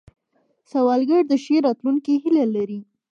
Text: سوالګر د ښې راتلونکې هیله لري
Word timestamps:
سوالګر 0.71 1.23
د 1.27 1.33
ښې 1.43 1.57
راتلونکې 1.65 2.13
هیله 2.23 2.45
لري 2.55 2.79